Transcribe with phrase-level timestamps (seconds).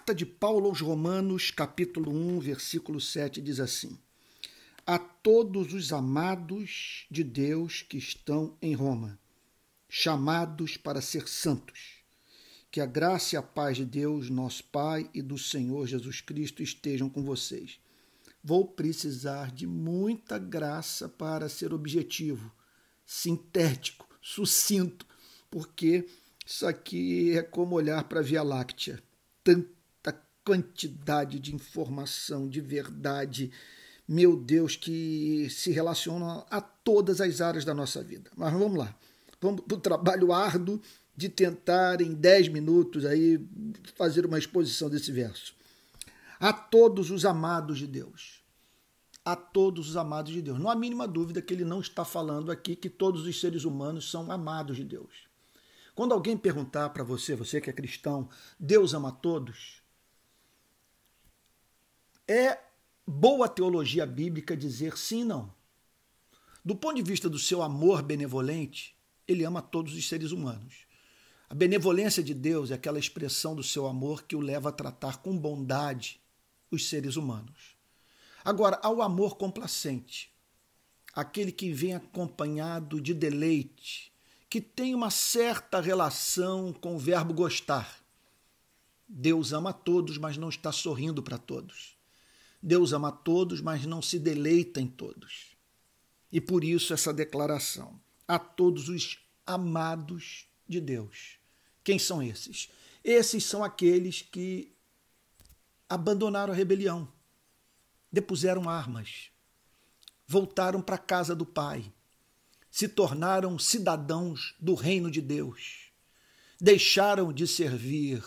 [0.00, 3.98] Carta de Paulo aos Romanos, capítulo 1, versículo 7, diz assim:
[4.86, 9.20] A todos os amados de Deus que estão em Roma,
[9.90, 11.98] chamados para ser santos,
[12.70, 16.62] que a graça e a paz de Deus, nosso Pai e do Senhor Jesus Cristo
[16.62, 17.78] estejam com vocês.
[18.42, 22.50] Vou precisar de muita graça para ser objetivo,
[23.04, 25.06] sintético, sucinto,
[25.50, 26.08] porque
[26.44, 28.98] isso aqui é como olhar para a Via Láctea.
[29.44, 29.79] Tanta
[30.44, 33.50] quantidade de informação, de verdade,
[34.06, 38.30] meu Deus, que se relaciona a todas as áreas da nossa vida.
[38.36, 38.94] Mas vamos lá.
[39.40, 40.80] Vamos para o trabalho árduo
[41.16, 43.38] de tentar, em 10 minutos, aí,
[43.94, 45.54] fazer uma exposição desse verso.
[46.38, 48.42] A todos os amados de Deus.
[49.24, 50.58] A todos os amados de Deus.
[50.58, 54.10] Não há mínima dúvida que ele não está falando aqui que todos os seres humanos
[54.10, 55.28] são amados de Deus.
[55.94, 58.28] Quando alguém perguntar para você, você que é cristão,
[58.58, 59.82] Deus ama todos,
[62.30, 62.62] é
[63.04, 65.52] boa teologia bíblica dizer sim não.
[66.64, 70.86] Do ponto de vista do seu amor benevolente, ele ama todos os seres humanos.
[71.48, 75.16] A benevolência de Deus é aquela expressão do seu amor que o leva a tratar
[75.16, 76.20] com bondade
[76.70, 77.74] os seres humanos.
[78.44, 80.32] Agora, ao amor complacente,
[81.12, 84.12] aquele que vem acompanhado de deleite,
[84.48, 88.04] que tem uma certa relação com o verbo gostar.
[89.08, 91.99] Deus ama todos, mas não está sorrindo para todos.
[92.62, 95.56] Deus ama todos, mas não se deleita em todos.
[96.30, 101.38] E por isso essa declaração a todos os amados de Deus.
[101.82, 102.70] Quem são esses?
[103.02, 104.76] Esses são aqueles que
[105.88, 107.10] abandonaram a rebelião,
[108.12, 109.30] depuseram armas,
[110.26, 111.92] voltaram para a casa do Pai,
[112.70, 115.90] se tornaram cidadãos do reino de Deus.
[116.60, 118.22] Deixaram de servir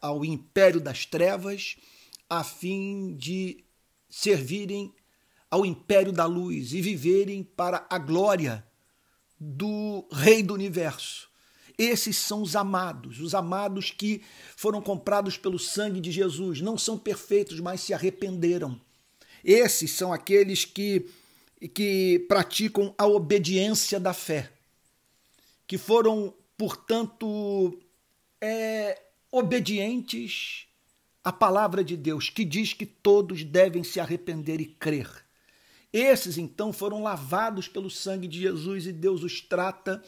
[0.00, 1.76] ao império das trevas
[2.32, 3.62] a fim de
[4.08, 4.90] servirem
[5.50, 8.66] ao império da luz e viverem para a glória
[9.38, 11.28] do Rei do universo.
[11.76, 14.22] Esses são os amados, os amados que
[14.56, 16.62] foram comprados pelo sangue de Jesus.
[16.62, 18.80] Não são perfeitos, mas se arrependeram.
[19.44, 21.06] Esses são aqueles que
[21.74, 24.50] que praticam a obediência da fé,
[25.64, 27.78] que foram, portanto,
[28.40, 29.00] é,
[29.30, 30.66] obedientes
[31.24, 35.08] à palavra de Deus, que diz que todos devem se arrepender e crer.
[35.92, 40.02] Esses, então, foram lavados pelo sangue de Jesus e Deus os trata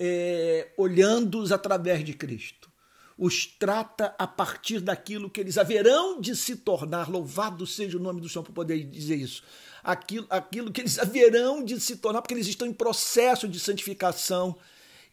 [0.00, 2.70] é, olhando-os através de Cristo.
[3.16, 7.10] Os trata a partir daquilo que eles haverão de se tornar.
[7.10, 9.42] Louvado seja o nome do Senhor por poder dizer isso
[9.82, 14.56] aquilo, aquilo que eles haverão de se tornar, porque eles estão em processo de santificação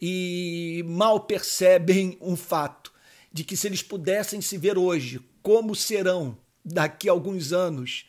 [0.01, 2.93] e mal percebem um fato
[3.31, 8.05] de que se eles pudessem se ver hoje como serão daqui a alguns anos,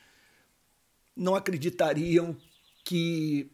[1.17, 2.37] não acreditariam
[2.85, 3.51] que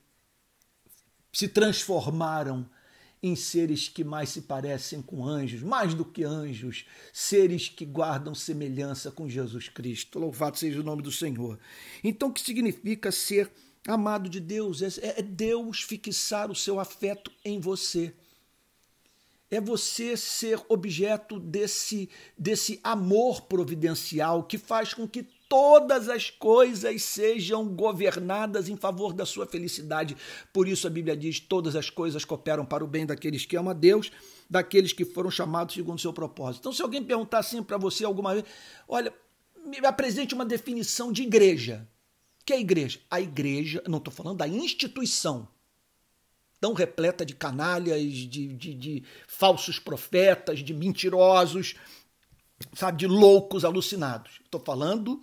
[1.32, 2.68] se transformaram
[3.22, 8.34] em seres que mais se parecem com anjos, mais do que anjos, seres que guardam
[8.34, 10.18] semelhança com Jesus Cristo.
[10.18, 11.58] Louvado seja o nome do Senhor.
[12.04, 13.50] Então, o que significa ser
[13.86, 14.80] amado de Deus?
[14.82, 18.14] É, é Deus fixar o seu afeto em você.
[19.50, 27.02] É você ser objeto desse, desse amor providencial que faz com que todas as coisas
[27.02, 30.16] sejam governadas em favor da sua felicidade.
[30.52, 33.70] Por isso a Bíblia diz: todas as coisas cooperam para o bem daqueles que amam
[33.70, 34.10] a Deus,
[34.50, 36.62] daqueles que foram chamados segundo o seu propósito.
[36.62, 38.44] Então, se alguém perguntar assim para você alguma vez,
[38.88, 39.12] olha,
[39.64, 41.88] me apresente uma definição de igreja.
[42.40, 43.00] O que é igreja?
[43.10, 45.48] A igreja, não estou falando da instituição,
[46.66, 51.76] tão repleta de canalhas, de, de, de falsos profetas, de mentirosos,
[52.74, 54.40] sabe, de loucos alucinados.
[54.44, 55.22] Estou falando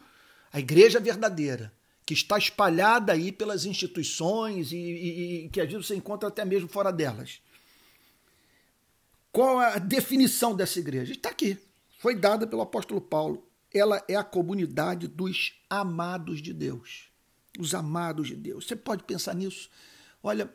[0.54, 1.74] a igreja verdadeira,
[2.06, 6.46] que está espalhada aí pelas instituições e, e, e que às vezes você encontra até
[6.46, 7.42] mesmo fora delas.
[9.30, 11.12] Qual a definição dessa igreja?
[11.12, 11.58] Está aqui.
[12.00, 13.45] Foi dada pelo apóstolo Paulo.
[13.74, 17.10] Ela é a comunidade dos amados de Deus.
[17.60, 18.66] Os amados de Deus.
[18.66, 19.69] Você pode pensar nisso.
[20.22, 20.50] Olha,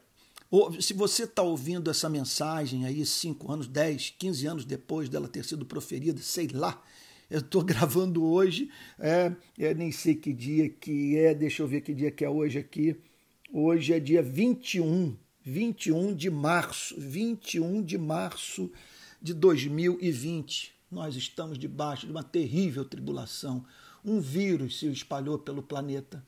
[0.80, 5.44] se você está ouvindo essa mensagem aí cinco anos, 10, 15 anos depois dela ter
[5.44, 6.82] sido proferida, sei lá,
[7.30, 11.82] eu estou gravando hoje, é, eu nem sei que dia que é, deixa eu ver
[11.82, 12.96] que dia que é hoje aqui.
[13.52, 18.70] Hoje é dia 21, 21 de março, 21 de março
[19.20, 20.74] de 2020.
[20.90, 23.64] Nós estamos debaixo de uma terrível tribulação.
[24.02, 26.24] Um vírus se espalhou pelo planeta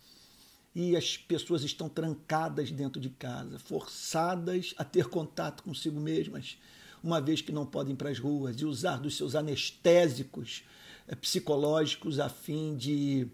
[0.74, 6.58] e as pessoas estão trancadas dentro de casa, forçadas a ter contato consigo mesmas
[7.02, 10.64] uma vez que não podem ir para as ruas, e usar dos seus anestésicos
[11.08, 13.26] eh, psicológicos a fim de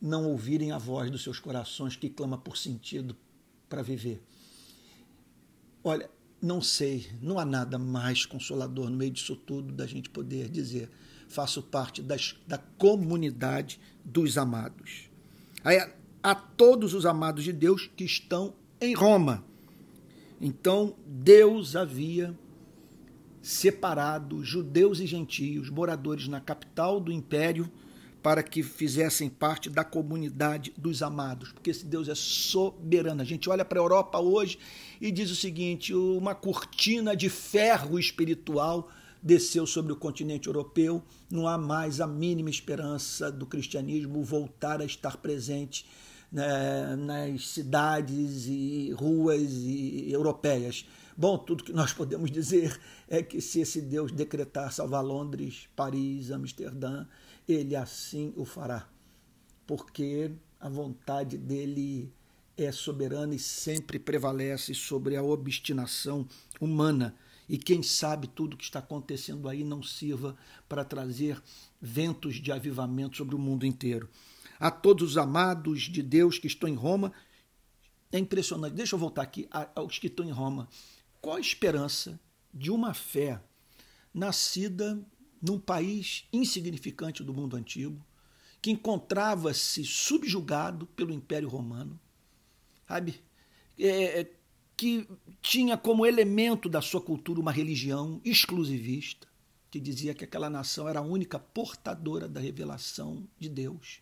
[0.00, 3.16] não ouvirem a voz dos seus corações que clama por sentido
[3.68, 4.22] para viver.
[5.82, 10.48] Olha, não sei, não há nada mais consolador no meio disso tudo da gente poder
[10.48, 10.90] dizer:
[11.28, 15.10] faço parte das, da comunidade dos amados.
[15.64, 15.90] A,
[16.22, 19.44] a todos os amados de Deus que estão em Roma.
[20.40, 22.36] Então, Deus havia
[23.42, 27.70] separado judeus e gentios, moradores na capital do império,
[28.22, 33.22] para que fizessem parte da comunidade dos amados, porque esse Deus é soberano.
[33.22, 34.58] A gente olha para a Europa hoje
[35.00, 38.90] e diz o seguinte: uma cortina de ferro espiritual
[39.22, 44.84] desceu sobre o continente europeu, não há mais a mínima esperança do cristianismo voltar a
[44.84, 45.86] estar presente
[46.30, 50.86] né, nas cidades e ruas e europeias.
[51.16, 52.78] Bom, tudo que nós podemos dizer
[53.08, 57.06] é que se esse Deus decretar salvar Londres, Paris, Amsterdã,
[57.48, 58.88] ele assim o fará,
[59.66, 62.12] porque a vontade dele
[62.56, 66.26] é soberana e sempre prevalece sobre a obstinação
[66.60, 67.14] humana.
[67.48, 70.36] E quem sabe tudo que está acontecendo aí não sirva
[70.68, 71.42] para trazer
[71.80, 74.08] ventos de avivamento sobre o mundo inteiro.
[74.60, 77.12] A todos os amados de Deus que estão em Roma,
[78.12, 78.74] é impressionante.
[78.74, 80.68] Deixa eu voltar aqui aos que estão em Roma.
[81.20, 82.20] Qual a esperança
[82.52, 83.42] de uma fé
[84.12, 85.02] nascida
[85.40, 88.04] num país insignificante do mundo antigo,
[88.60, 91.98] que encontrava-se subjugado pelo Império Romano,
[92.86, 93.22] sabe?
[93.78, 94.30] É, é,
[94.76, 95.08] que
[95.40, 99.26] tinha como elemento da sua cultura uma religião exclusivista,
[99.70, 104.00] que dizia que aquela nação era a única portadora da revelação de Deus.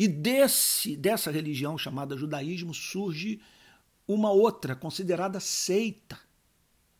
[0.00, 3.38] E desse dessa religião chamada judaísmo surge
[4.08, 6.18] uma outra considerada seita,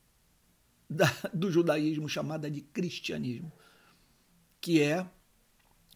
[0.86, 3.50] da, do judaísmo chamada de cristianismo,
[4.60, 5.10] que é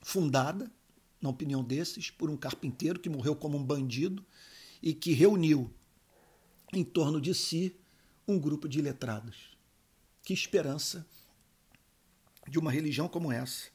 [0.03, 0.73] fundada,
[1.21, 4.25] na opinião desses, por um carpinteiro que morreu como um bandido
[4.83, 5.71] e que reuniu
[6.73, 7.77] em torno de si
[8.27, 9.55] um grupo de letrados.
[10.23, 11.07] Que esperança
[12.49, 13.74] de uma religião como essa,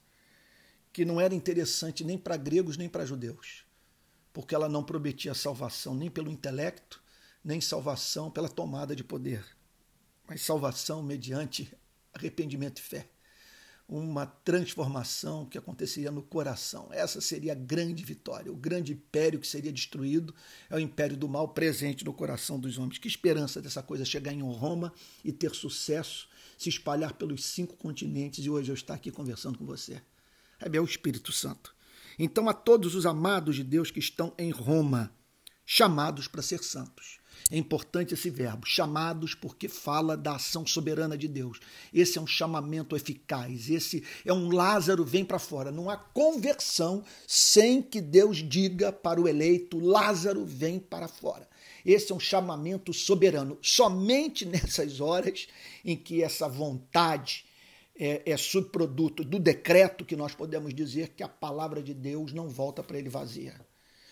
[0.92, 3.66] que não era interessante nem para gregos nem para judeus,
[4.34, 7.02] porque ela não prometia salvação nem pelo intelecto,
[7.44, 9.60] nem salvação pela tomada de poder
[10.30, 11.74] mas salvação mediante
[12.14, 13.10] arrependimento e fé.
[13.88, 16.88] Uma transformação que aconteceria no coração.
[16.92, 18.52] Essa seria a grande vitória.
[18.52, 20.36] O grande império que seria destruído
[20.70, 23.00] é o império do mal presente no coração dos homens.
[23.00, 24.94] Que esperança dessa coisa chegar em Roma
[25.26, 29.66] e ter sucesso, se espalhar pelos cinco continentes e hoje eu estar aqui conversando com
[29.66, 30.00] você.
[30.60, 31.74] É o Espírito Santo.
[32.18, 35.12] Então, a todos os amados de Deus que estão em Roma,
[35.66, 37.20] chamados para ser santos.
[37.52, 41.60] É importante esse verbo, chamados, porque fala da ação soberana de Deus.
[41.94, 43.70] Esse é um chamamento eficaz.
[43.70, 45.72] Esse é um Lázaro vem para fora.
[45.72, 51.48] Não há conversão sem que Deus diga para o eleito: Lázaro vem para fora.
[51.86, 53.58] Esse é um chamamento soberano.
[53.62, 55.48] Somente nessas horas
[55.84, 57.46] em que essa vontade
[58.00, 62.48] é, é subproduto do decreto que nós podemos dizer que a palavra de Deus não
[62.48, 63.54] volta para ele vazia.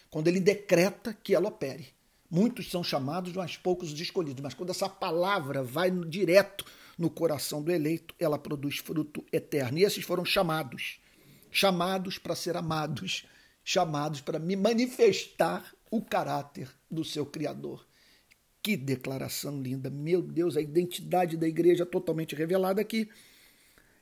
[0.09, 1.87] Quando ele decreta que ela opere.
[2.29, 4.43] Muitos são chamados, mas poucos os escolhidos.
[4.43, 6.65] Mas quando essa palavra vai direto
[6.97, 9.77] no coração do eleito, ela produz fruto eterno.
[9.77, 10.99] E esses foram chamados.
[11.49, 13.25] Chamados para ser amados.
[13.63, 17.87] Chamados para me manifestar o caráter do seu Criador.
[18.61, 19.89] Que declaração linda!
[19.89, 23.09] Meu Deus, a identidade da igreja totalmente revelada aqui.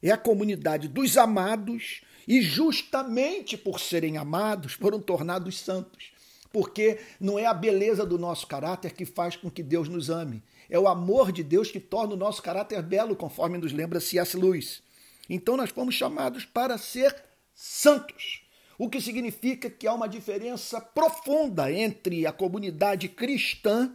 [0.01, 6.15] É a comunidade dos amados e, justamente por serem amados, foram tornados santos
[6.55, 10.41] porque não é a beleza do nosso caráter que faz com que Deus nos ame.
[10.69, 14.37] É o amor de Deus que torna o nosso caráter belo, conforme nos lembra C.S.
[14.37, 14.81] Lewis.
[15.29, 17.13] Então nós fomos chamados para ser
[17.53, 18.41] santos,
[18.77, 23.93] o que significa que há uma diferença profunda entre a comunidade cristã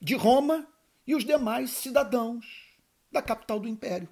[0.00, 0.66] de Roma
[1.06, 2.46] e os demais cidadãos
[3.12, 4.08] da capital do império.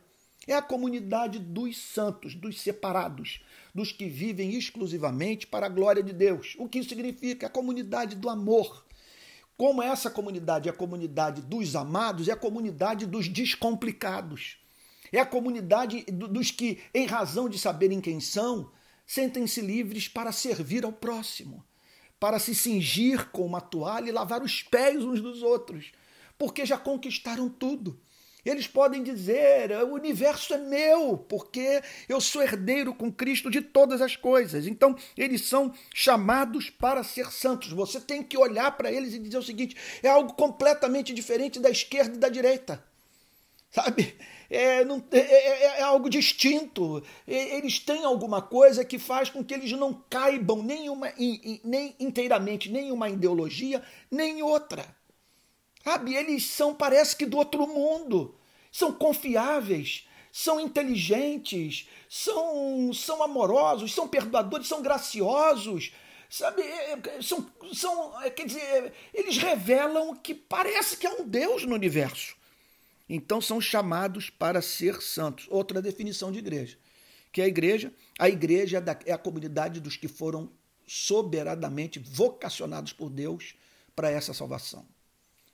[0.51, 3.41] É a comunidade dos santos, dos separados,
[3.73, 6.57] dos que vivem exclusivamente para a glória de Deus.
[6.59, 7.47] O que significa?
[7.47, 8.85] A comunidade do amor.
[9.57, 14.57] Como essa comunidade é a comunidade dos amados, é a comunidade dos descomplicados.
[15.13, 18.73] É a comunidade dos que, em razão de saberem quem são,
[19.07, 21.65] sentem-se livres para servir ao próximo,
[22.19, 25.93] para se cingir com uma toalha e lavar os pés uns dos outros,
[26.37, 28.01] porque já conquistaram tudo
[28.45, 34.01] eles podem dizer: o universo é meu, porque eu sou herdeiro com Cristo de todas
[34.01, 34.67] as coisas.
[34.67, 37.73] Então, eles são chamados para ser santos.
[37.73, 41.71] Você tem que olhar para eles e dizer o seguinte: é algo completamente diferente da
[41.71, 42.83] esquerda e da direita.
[43.71, 44.17] Sabe?
[44.51, 47.03] é, não, é, é, é, algo distinto.
[47.27, 51.13] Eles têm alguma coisa que faz com que eles não caibam nenhuma,
[51.65, 53.81] nem inteiramente, nenhuma ideologia,
[54.11, 54.85] nem outra.
[55.83, 56.15] Sabe?
[56.15, 58.35] Eles são, parece que do outro mundo.
[58.71, 65.93] São confiáveis, são inteligentes, são, são amorosos, são perdoadores, são graciosos.
[66.29, 71.65] Sabe, é, é, são, são, quer dizer, eles revelam que parece que há um Deus
[71.65, 72.37] no universo.
[73.09, 75.49] Então são chamados para ser santos.
[75.51, 76.79] Outra definição de igreja,
[77.33, 80.49] que é a igreja, a igreja é, é a comunidade dos que foram
[80.87, 83.57] soberanamente vocacionados por Deus
[83.97, 84.87] para essa salvação.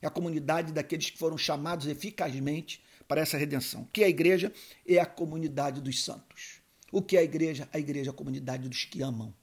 [0.00, 3.82] É a comunidade daqueles que foram chamados eficazmente para essa redenção.
[3.82, 4.52] O que é a igreja?
[4.86, 6.60] É a comunidade dos santos.
[6.92, 7.68] O que é a igreja?
[7.72, 9.34] A igreja é a comunidade dos que amam.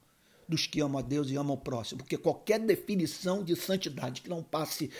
[0.48, 1.98] Dos que amam a Deus e amam o próximo.
[1.98, 4.90] Porque qualquer definição de santidade que não passe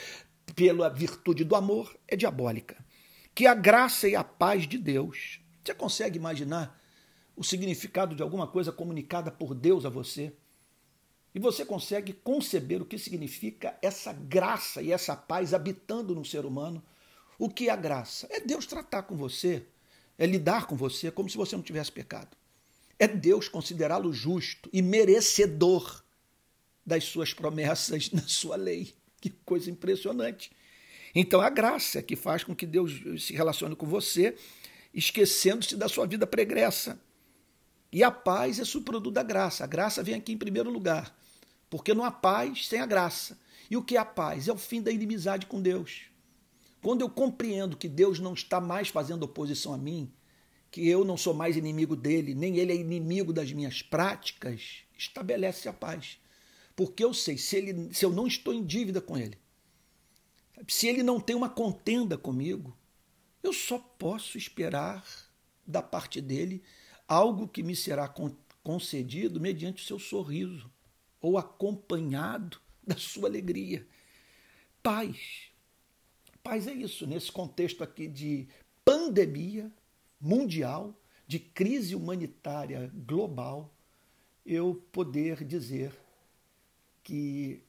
[0.56, 2.84] pela virtude do amor é diabólica
[3.34, 5.40] que a graça e a paz de Deus.
[5.64, 6.80] Você consegue imaginar
[7.34, 10.32] o significado de alguma coisa comunicada por Deus a você?
[11.34, 16.46] E você consegue conceber o que significa essa graça e essa paz habitando no ser
[16.46, 16.82] humano?
[17.38, 18.28] O que é a graça?
[18.30, 19.64] É Deus tratar com você,
[20.16, 22.36] é lidar com você como se você não tivesse pecado.
[22.98, 26.04] É Deus considerá-lo justo e merecedor
[26.86, 28.94] das suas promessas na sua lei.
[29.20, 30.52] Que coisa impressionante.
[31.14, 32.92] Então a graça é que faz com que Deus
[33.24, 34.36] se relacione com você,
[34.92, 37.00] esquecendo-se da sua vida pregressa.
[37.92, 39.64] E a paz é subproduto da graça.
[39.64, 41.16] A graça vem aqui em primeiro lugar,
[41.74, 43.36] porque não há paz sem a graça.
[43.68, 44.46] E o que é a paz?
[44.46, 46.02] É o fim da inimizade com Deus.
[46.80, 50.08] Quando eu compreendo que Deus não está mais fazendo oposição a mim,
[50.70, 55.68] que eu não sou mais inimigo dele, nem ele é inimigo das minhas práticas, estabelece
[55.68, 56.16] a paz.
[56.76, 59.36] Porque eu sei, se, ele, se eu não estou em dívida com ele,
[60.68, 62.72] se ele não tem uma contenda comigo,
[63.42, 65.04] eu só posso esperar
[65.66, 66.62] da parte dele
[67.08, 68.08] algo que me será
[68.62, 70.72] concedido mediante o seu sorriso
[71.24, 73.86] ou acompanhado da sua alegria.
[74.82, 75.50] Paz.
[76.42, 78.46] Paz é isso, nesse contexto aqui de
[78.84, 79.72] pandemia
[80.20, 80.94] mundial,
[81.26, 83.74] de crise humanitária global,
[84.44, 85.98] eu poder dizer
[87.02, 87.62] que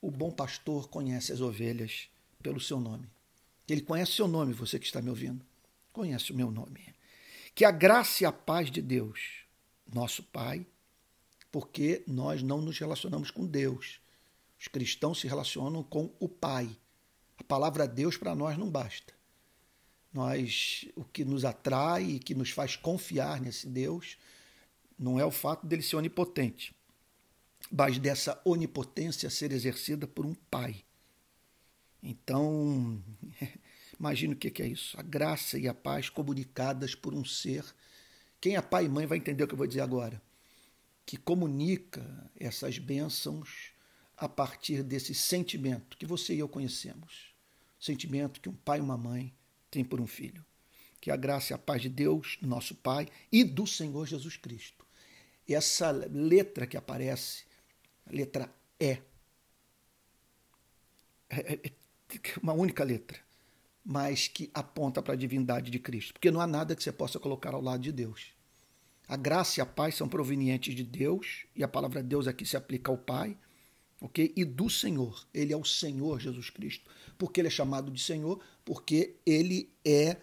[0.00, 2.08] o bom pastor conhece as ovelhas
[2.42, 3.06] pelo seu nome.
[3.68, 5.44] Ele conhece o seu nome, você que está me ouvindo.
[5.92, 6.94] Conhece o meu nome.
[7.54, 9.44] Que a graça e a paz de Deus,
[9.92, 10.66] nosso Pai,
[11.54, 14.00] porque nós não nos relacionamos com Deus.
[14.58, 16.68] Os cristãos se relacionam com o Pai.
[17.36, 19.14] A palavra Deus para nós não basta.
[20.12, 24.18] Nós, o que nos atrai e que nos faz confiar nesse Deus
[24.98, 26.74] não é o fato dele ser onipotente,
[27.70, 30.84] mas dessa onipotência ser exercida por um Pai.
[32.02, 33.00] Então,
[33.96, 34.98] imagine o que é isso.
[34.98, 37.64] A graça e a paz comunicadas por um ser.
[38.40, 40.20] Quem é pai e mãe vai entender o que eu vou dizer agora.
[41.06, 43.72] Que comunica essas bênçãos
[44.16, 47.34] a partir desse sentimento que você e eu conhecemos.
[47.78, 49.34] Sentimento que um pai e uma mãe
[49.70, 50.44] têm por um filho.
[51.00, 54.86] Que a graça e a paz de Deus, nosso Pai, e do Senhor Jesus Cristo.
[55.46, 57.44] Essa letra que aparece,
[58.06, 59.02] letra E,
[61.28, 61.72] é, é, é
[62.42, 63.18] uma única letra,
[63.84, 67.18] mas que aponta para a divindade de Cristo, porque não há nada que você possa
[67.18, 68.32] colocar ao lado de Deus.
[69.06, 72.56] A graça e a paz são provenientes de Deus, e a palavra Deus aqui se
[72.56, 73.36] aplica ao Pai,
[74.00, 74.32] ok?
[74.34, 75.26] E do Senhor.
[75.32, 76.90] Ele é o Senhor Jesus Cristo.
[77.18, 78.40] Porque ele é chamado de Senhor?
[78.64, 80.16] Porque ele é,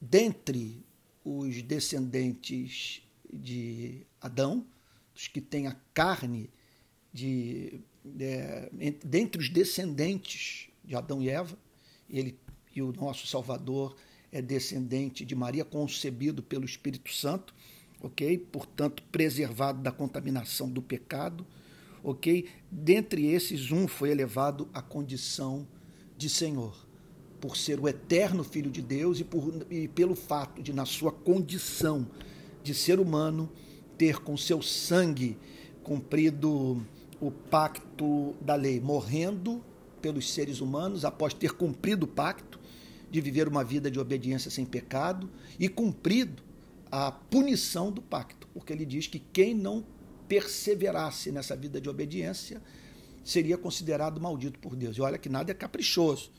[0.00, 0.84] dentre
[1.24, 4.66] os descendentes de Adão,
[5.14, 6.50] os que têm a carne
[7.12, 7.80] de.
[8.18, 8.70] É,
[9.04, 11.58] dentre os descendentes de Adão e Eva,
[12.08, 12.38] ele
[12.74, 13.96] e o nosso Salvador
[14.32, 17.54] é descendente de Maria, concebido pelo Espírito Santo,
[18.00, 18.38] ok?
[18.50, 21.46] Portanto, preservado da contaminação do pecado,
[22.02, 22.48] ok?
[22.70, 25.66] Dentre esses, um foi elevado à condição
[26.16, 26.86] de Senhor,
[27.40, 31.12] por ser o eterno Filho de Deus e, por, e pelo fato de, na sua
[31.12, 32.06] condição
[32.62, 33.50] de ser humano,
[33.96, 35.36] ter com seu sangue
[35.82, 36.84] cumprido
[37.20, 39.62] o pacto da lei, morrendo
[40.00, 42.58] pelos seres humanos após ter cumprido o pacto
[43.10, 45.28] de viver uma vida de obediência sem pecado
[45.58, 46.42] e cumprido
[46.90, 49.84] a punição do pacto, porque ele diz que quem não
[50.28, 52.60] perseverasse nessa vida de obediência
[53.24, 54.96] seria considerado maldito por Deus.
[54.96, 56.30] E olha que nada é caprichoso,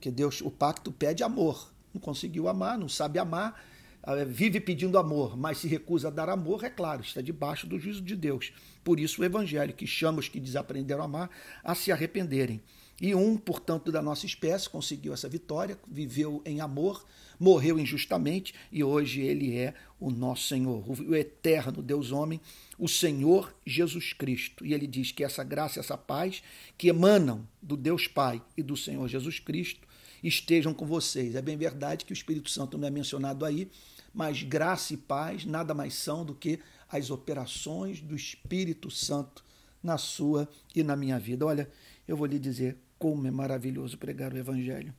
[0.00, 1.72] que Deus, o pacto pede amor.
[1.92, 3.62] Não conseguiu amar, não sabe amar,
[4.06, 7.78] eh, vive pedindo amor, mas se recusa a dar amor, é claro, está debaixo do
[7.78, 8.52] juízo de Deus.
[8.84, 11.30] Por isso o evangelho que chama os que desaprenderam a amar
[11.62, 12.62] a se arrependerem
[13.00, 17.04] E um, portanto, da nossa espécie conseguiu essa vitória, viveu em amor,
[17.38, 22.40] morreu injustamente e hoje ele é o nosso Senhor, o eterno Deus homem,
[22.76, 24.66] o Senhor Jesus Cristo.
[24.66, 26.42] E ele diz que essa graça, essa paz
[26.76, 29.86] que emanam do Deus Pai e do Senhor Jesus Cristo
[30.20, 31.36] estejam com vocês.
[31.36, 33.70] É bem verdade que o Espírito Santo não é mencionado aí,
[34.12, 36.58] mas graça e paz nada mais são do que
[36.90, 39.44] as operações do Espírito Santo
[39.80, 41.46] na sua e na minha vida.
[41.46, 41.70] Olha,
[42.06, 44.94] eu vou lhe dizer como é maravilhoso pregar o Evangelho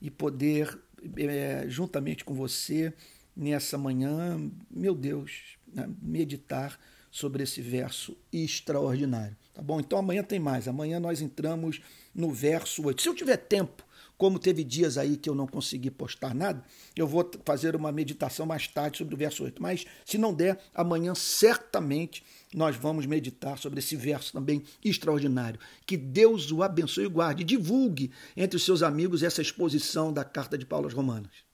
[0.00, 0.78] e poder,
[1.16, 2.92] é, juntamente com você,
[3.36, 6.78] nessa manhã, meu Deus, né, meditar
[7.10, 9.36] sobre esse verso extraordinário.
[9.54, 9.80] Tá bom?
[9.80, 10.68] Então amanhã tem mais.
[10.68, 11.80] Amanhã nós entramos
[12.14, 13.02] no verso 8.
[13.02, 13.84] Se eu tiver tempo,
[14.18, 16.62] como teve dias aí que eu não consegui postar nada,
[16.96, 19.62] eu vou fazer uma meditação mais tarde sobre o verso 8.
[19.62, 25.60] Mas se não der, amanhã certamente nós vamos meditar sobre esse verso também extraordinário.
[25.86, 27.44] Que Deus o abençoe e guarde.
[27.44, 31.47] Divulgue entre os seus amigos essa exposição da carta de Paulo aos Romanos.